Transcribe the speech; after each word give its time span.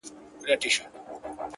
څلوريځه_ 0.39 0.85